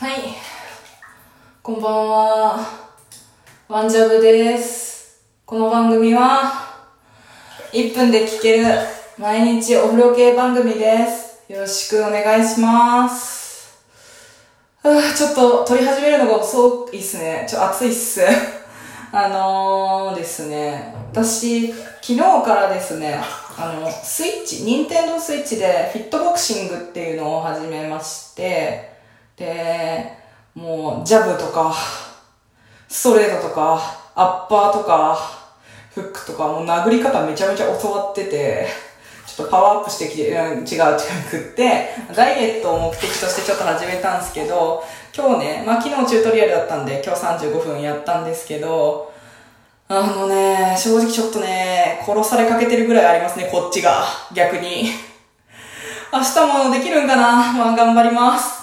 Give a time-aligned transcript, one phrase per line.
[0.00, 0.34] はい。
[1.62, 2.58] こんばんは。
[3.68, 5.20] ワンジャブです。
[5.44, 6.50] この番組は、
[7.74, 8.64] 1分で聴ける
[9.18, 11.52] 毎日お風呂系番組です。
[11.52, 13.84] よろしくお願いします。
[14.82, 17.46] あちょっと撮り始めるのが遅いっすね。
[17.46, 18.22] ちょ、暑いっす。
[19.12, 23.20] あのーですね、私、昨日からですね、
[23.58, 28.98] あの、スイッチ、ニンテンドースイッチでフィットボクシングっていうのを始めまして、
[29.40, 30.12] で、
[30.54, 31.74] もう、ジャブとか、
[32.86, 33.80] ストレートとか、
[34.14, 35.18] アッパーとか、
[35.94, 38.68] フックとか、もう殴り方めちゃめちゃ教わってて、
[39.26, 40.64] ちょっとパワーアップしてきて、違う違う
[41.30, 44.84] くって、ダイエットを目的としてちょっと始めたんですけど、
[45.16, 49.10] 今日ね、まあ昨日チュートリアルだったんで、今日35分やったんですけど、
[49.88, 54.04] あのね、正直ちょっとね、殺されかけてるぐらいありますね、こっちが。
[54.34, 54.90] 逆に。
[56.12, 57.52] 明日もできるんかな？
[57.52, 58.59] まあ頑張ります。